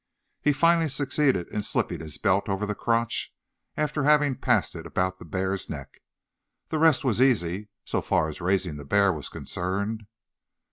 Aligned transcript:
He 0.41 0.51
finally 0.51 0.89
succeeded 0.89 1.47
in 1.49 1.61
slipping 1.61 1.99
his 1.99 2.17
belt 2.17 2.49
over 2.49 2.65
the 2.65 2.73
crotch 2.73 3.31
after 3.77 4.03
having 4.03 4.33
passed 4.35 4.75
it 4.75 4.87
about 4.87 5.19
the 5.19 5.25
bear's 5.25 5.69
neck. 5.69 6.01
The 6.69 6.79
rest 6.79 7.03
was 7.03 7.21
easy, 7.21 7.69
so 7.85 8.01
far 8.01 8.27
as 8.27 8.41
raising 8.41 8.77
the 8.77 8.83
bear 8.85 9.13
was 9.13 9.29
concerned. 9.29 10.07